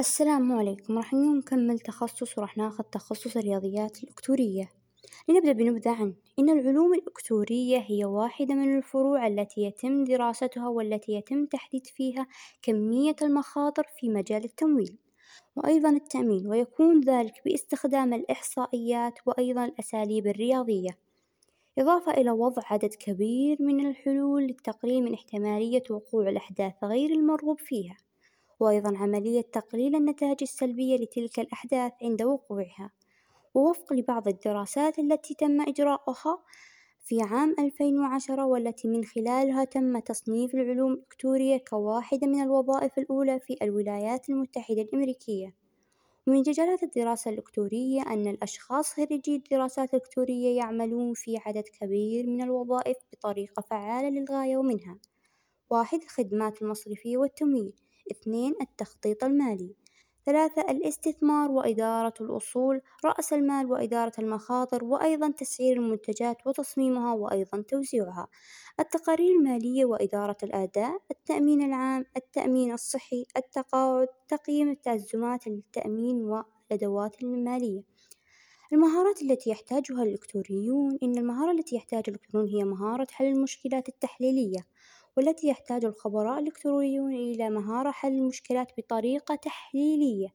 السلام 0.00 0.52
عليكم. 0.52 0.98
راح 0.98 1.14
اليوم 1.14 1.36
نكمل 1.36 1.78
تخصص 1.78 2.38
وراح 2.38 2.56
ناخذ 2.56 2.84
تخصص 2.84 3.36
الرياضيات 3.36 4.04
الإكتورية، 4.04 4.68
لنبدأ 5.28 5.52
بنبذة 5.52 5.90
عنه، 5.90 6.14
إن 6.38 6.50
العلوم 6.50 6.94
الإكتورية 6.94 7.78
هي 7.78 8.04
واحدة 8.04 8.54
من 8.54 8.76
الفروع 8.78 9.26
التي 9.26 9.60
يتم 9.60 10.04
دراستها 10.04 10.68
والتي 10.68 11.12
يتم 11.12 11.46
تحديد 11.46 11.86
فيها 11.86 12.26
كمية 12.62 13.16
المخاطر 13.22 13.86
في 13.98 14.08
مجال 14.08 14.44
التمويل، 14.44 14.96
وأيضًا 15.56 15.90
التأمين 15.90 16.46
ويكون 16.46 17.00
ذلك 17.00 17.34
باستخدام 17.44 18.14
الإحصائيات 18.14 19.18
وأيضًا 19.26 19.64
الأساليب 19.64 20.26
الرياضية، 20.26 20.98
إضافة 21.78 22.12
إلى 22.12 22.30
وضع 22.30 22.62
عدد 22.66 22.94
كبير 22.94 23.56
من 23.60 23.86
الحلول 23.86 24.42
للتقليل 24.42 25.02
من 25.02 25.14
إحتمالية 25.14 25.82
وقوع 25.90 26.28
الأحداث 26.28 26.72
غير 26.84 27.10
المرغوب 27.10 27.60
فيها، 27.60 27.96
وأيضًا 28.60 28.98
عملية 28.98 29.40
تقليل 29.40 29.96
النتائج 29.96 30.36
السلبية 30.42 30.96
لتلك 30.96 31.40
الأحداث 31.40 31.92
عند 32.02 32.22
وقوعها، 32.22 32.90
ووفق 33.54 33.92
لبعض 33.92 34.28
الدراسات 34.28 34.98
التي 34.98 35.34
تم 35.34 35.60
إجراؤها 35.60 36.42
في 37.04 37.22
عام 37.22 37.56
ألفين 37.58 37.98
وعشرة 38.00 38.46
والتي 38.46 38.88
من 38.88 39.04
خلالها 39.04 39.64
تم 39.64 39.98
تصنيف 39.98 40.54
العلوم 40.54 40.92
الإكتورية 40.92 41.56
كواحدة 41.70 42.26
من 42.26 42.42
الوظائف 42.42 42.98
الأولى 42.98 43.40
في 43.40 43.56
الولايات 43.62 44.28
المتحدة 44.30 44.82
الأمريكية، 44.82 45.54
ومن 46.26 46.38
مجالات 46.38 46.82
الدراسة 46.82 47.30
الإكتورية 47.30 48.02
أن 48.02 48.26
الأشخاص 48.26 48.92
خريجي 48.94 49.36
الدراسات 49.36 49.94
الإكتورية 49.94 50.56
يعملون 50.56 51.14
في 51.14 51.38
عدد 51.46 51.64
كبير 51.80 52.26
من 52.26 52.42
الوظائف 52.42 52.96
بطريقة 53.12 53.60
فعالة 53.60 54.08
للغاية 54.08 54.56
ومنها 54.56 54.98
واحد 55.70 56.02
الخدمات 56.02 56.62
المصرفية 56.62 57.18
والتمويل، 57.18 57.72
اثنين 58.10 58.54
التخطيط 58.60 59.24
المالي، 59.24 59.74
ثلاثة 60.26 60.62
الإستثمار 60.70 61.50
وإدارة 61.50 62.14
الأصول، 62.20 62.80
رأس 63.04 63.32
المال 63.32 63.72
وإدارة 63.72 64.12
المخاطر، 64.18 64.84
وأيضًا 64.84 65.28
تسعير 65.30 65.76
المنتجات 65.76 66.46
وتصميمها 66.46 67.14
وأيضًا 67.14 67.64
توزيعها، 67.68 68.28
التقارير 68.80 69.32
المالية 69.36 69.84
وإدارة 69.84 70.36
الأداء، 70.42 71.02
التأمين 71.10 71.62
العام، 71.62 72.04
التأمين 72.16 72.72
الصحي، 72.72 73.24
التقاعد، 73.36 74.08
تقييم 74.28 74.70
التأزمات 74.70 75.48
للتأمين 75.48 76.16
والأدوات 76.24 77.22
المالية، 77.22 77.82
المهارات 78.72 79.22
التي 79.22 79.50
يحتاجها 79.50 80.02
الإكتوريون 80.02 80.98
إن 81.02 81.18
المهارة 81.18 81.52
التي 81.52 81.76
يحتاجها 81.76 82.08
الإكتوريون 82.08 82.48
هي 82.48 82.64
مهارة 82.64 83.06
حل 83.10 83.24
المشكلات 83.26 83.88
التحليلية، 83.88 84.66
والتي 85.20 85.48
يحتاج 85.48 85.84
الخبراء 85.84 86.38
الإكتوريون 86.38 87.14
إلى 87.14 87.50
مهارة 87.50 87.90
حل 87.90 88.12
المشكلات 88.12 88.72
بطريقة 88.78 89.34
تحليلية، 89.34 90.28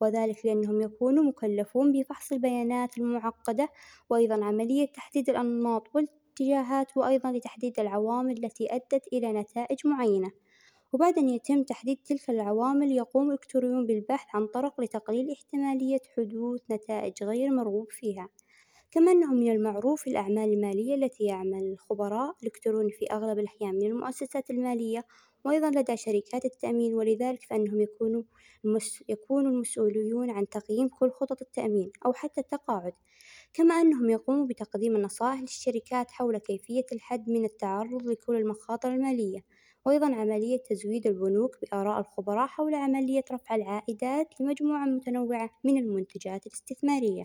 وذلك 0.00 0.46
لأنهم 0.46 0.80
يكونوا 0.80 1.24
مكلفون 1.24 1.92
بفحص 1.92 2.32
البيانات 2.32 2.98
المعقدة، 2.98 3.68
وأيضًا 4.10 4.44
عملية 4.44 4.86
تحديد 4.86 5.30
الأنماط 5.30 5.88
والإتجاهات، 5.94 6.96
وأيضًا 6.96 7.32
لتحديد 7.32 7.80
العوامل 7.80 8.44
التي 8.44 8.74
أدت 8.74 9.08
إلى 9.12 9.32
نتائج 9.32 9.86
معينة، 9.86 10.30
وبعد 10.92 11.18
أن 11.18 11.28
يتم 11.28 11.62
تحديد 11.62 11.98
تلك 12.04 12.30
العوامل 12.30 12.92
يقوم 12.92 13.28
الإكتوريون 13.30 13.86
بالبحث 13.86 14.26
عن 14.34 14.46
طرق 14.46 14.80
لتقليل 14.80 15.30
إحتمالية 15.32 16.00
حدوث 16.16 16.60
نتائج 16.70 17.24
غير 17.24 17.50
مرغوب 17.50 17.86
فيها، 17.90 18.28
كما 18.92 19.12
أنه 19.12 19.34
من 19.34 19.52
المعروف 19.52 20.06
الأعمال 20.06 20.52
المالية 20.52 20.94
التي 20.94 21.24
يعمل 21.24 21.62
الخبراء 21.72 22.34
الإكتوريون 22.42 22.88
في 22.90 23.06
أغلب 23.12 23.38
الأحيان 23.38 23.74
من 23.74 23.86
المؤسسات 23.86 24.50
المالية، 24.50 25.04
وأيضًا 25.44 25.70
لدى 25.70 25.96
شركات 25.96 26.44
التأمين، 26.44 26.94
ولذلك 26.94 27.42
فإنهم 27.42 27.80
يكونوا 27.80 28.22
المس- 28.64 29.02
يكون 29.08 29.46
المسؤوليون 29.46 30.30
عن 30.30 30.48
تقييم 30.48 30.88
كل 30.88 31.10
خطط 31.10 31.42
التأمين 31.42 31.90
أو 32.06 32.12
حتى 32.12 32.40
التقاعد، 32.40 32.92
كما 33.54 33.74
أنهم 33.80 34.10
يقوموا 34.10 34.46
بتقديم 34.46 34.96
النصائح 34.96 35.40
للشركات 35.40 36.10
حول 36.10 36.38
كيفية 36.38 36.86
الحد 36.92 37.30
من 37.30 37.44
التعرض 37.44 38.06
لكل 38.06 38.36
المخاطر 38.36 38.88
المالية، 38.94 39.40
وأيضًا 39.86 40.14
عملية 40.14 40.58
تزويد 40.70 41.06
البنوك 41.06 41.56
بآراء 41.62 42.00
الخبراء 42.00 42.46
حول 42.46 42.74
عملية 42.74 43.24
رفع 43.32 43.54
العائدات 43.54 44.40
لمجموعة 44.40 44.84
متنوعة 44.86 45.50
من 45.64 45.78
المنتجات 45.78 46.46
الاستثمارية، 46.46 47.22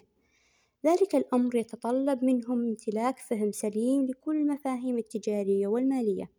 ذلك 0.87 1.15
الأمر 1.15 1.55
يتطلب 1.55 2.23
منهم 2.23 2.67
امتلاك 2.67 3.19
فهم 3.19 3.51
سليم 3.51 4.05
لكل 4.05 4.35
المفاهيم 4.37 4.97
التجارية 4.97 5.67
والمالية، 5.67 6.31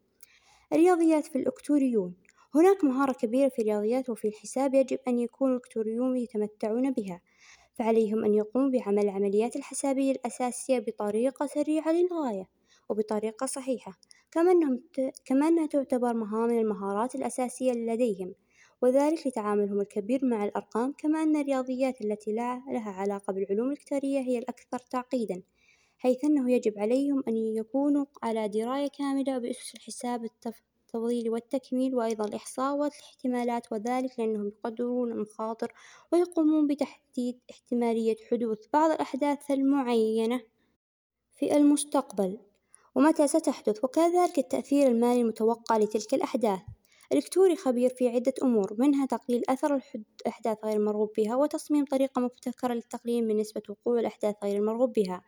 الرياضيات 0.73 1.27
في 1.27 1.39
الإكتوريون، 1.39 2.15
هناك 2.55 2.85
مهارة 2.85 3.13
كبيرة 3.13 3.49
في 3.49 3.63
الرياضيات 3.63 4.11
وفي 4.11 4.29
الحساب 4.29 4.75
يجب 4.75 4.99
أن 5.09 5.19
يكون 5.19 5.51
الإكتوريون 5.51 6.17
يتمتعون 6.17 6.91
بها، 6.91 7.21
فعليهم 7.75 8.25
أن 8.25 8.35
يقوموا 8.35 8.71
بعمل 8.71 8.99
العمليات 8.99 9.57
الحسابية 9.57 10.13
الأساسية 10.13 10.79
بطريقة 10.79 11.47
سريعة 11.47 11.93
للغاية 11.93 12.49
وبطريقة 12.89 13.47
صحيحة، 13.47 13.93
كما 15.27 15.49
أنها 15.49 15.67
تعتبر 15.67 16.15
مهارة 16.15 16.47
من 16.47 16.59
المهارات 16.59 17.15
الأساسية 17.15 17.73
لديهم، 17.73 18.35
وذلك 18.83 19.27
لتعاملهم 19.27 19.81
الكبير 19.81 20.25
مع 20.25 20.45
الأرقام، 20.45 20.95
كما 20.99 21.23
أن 21.23 21.37
الرياضيات 21.37 22.01
التي 22.01 22.33
لا 22.33 22.63
لها 22.69 22.91
علاقة 22.91 23.33
بالعلوم 23.33 23.69
الإكتورية 23.69 24.21
هي 24.21 24.39
الأكثر 24.39 24.79
تعقيدًا، 24.79 25.43
حيث 25.99 26.25
أنه 26.25 26.53
يجب 26.53 26.79
عليهم 26.79 27.23
أن 27.29 27.37
يكونوا 27.37 28.05
على 28.23 28.49
دراية 28.49 28.89
كاملة 28.99 29.39
بأسس 29.39 29.75
الحساب 29.75 30.25
التفظيلي 30.25 31.31
والتكميل، 31.31 31.95
وأيضًا 31.95 32.25
الإحصاء 32.25 32.77
والاحتمالات، 32.77 33.73
وذلك 33.73 34.11
لأنهم 34.19 34.47
يقدرون 34.49 35.13
المخاطر 35.13 35.73
ويقومون 36.13 36.67
بتحديد 36.67 37.39
إحتمالية 37.51 38.17
حدوث 38.31 38.59
بعض 38.73 38.91
الأحداث 38.91 39.51
المعينة 39.51 40.41
في 41.37 41.57
المستقبل. 41.57 42.39
ومتى 42.95 43.29
ستحدث، 43.29 43.85
وكذلك 43.85 44.39
التأثير 44.39 44.87
المالي 44.89 45.21
المتوقع 45.21 45.77
لتلك 45.77 46.15
الأحداث، 46.15 46.61
الإكتوري 47.13 47.57
خبير 47.57 47.91
في 47.91 48.09
عدة 48.09 48.35
أمور 48.43 48.77
منها 48.79 49.07
تقليل 49.07 49.43
أثر 49.49 49.81
الأحداث 50.21 50.59
غير 50.65 50.77
المرغوب 50.77 51.13
بها، 51.17 51.37
وتصميم 51.37 51.85
طريقة 51.85 52.21
مبتكرة 52.21 52.75
للتقليل 52.75 53.29
من 53.29 53.37
نسبة 53.37 53.63
وقوع 53.69 54.01
الأحداث 54.01 54.35
غير 54.43 54.57
المرغوب 54.57 54.93
بها، 54.93 55.23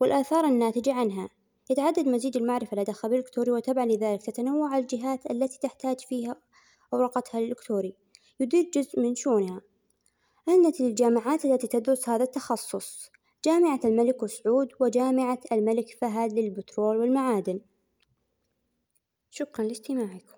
والآثار 0.00 0.44
الناتجة 0.44 0.92
عنها، 0.94 1.28
يتعدد 1.70 2.08
مزيج 2.08 2.36
المعرفة 2.36 2.76
لدى 2.76 2.92
خبير 2.92 3.18
إكتوري، 3.20 3.50
وتبعًا 3.50 3.86
لذلك 3.86 4.22
تتنوع 4.22 4.78
الجهات 4.78 5.30
التي 5.30 5.58
تحتاج 5.58 6.00
فيها 6.00 6.36
ورقتها 6.92 7.40
للإكتوري 7.40 7.94
يدير 8.40 8.70
جزء 8.74 9.00
من 9.00 9.14
شؤونها، 9.14 9.60
عندك 10.48 10.80
الجامعات 10.80 11.44
التي 11.44 11.66
تدرس 11.66 12.08
هذا 12.08 12.24
التخصص، 12.24 13.10
جامعة 13.44 13.80
الملك 13.84 14.26
سعود 14.26 14.68
وجامعة 14.80 15.40
الملك 15.52 15.98
فهد 16.00 16.32
للبترول 16.32 16.96
والمعادن، 16.96 17.60
شكرًا 19.30 19.64
لاستماعكم. 19.64 20.32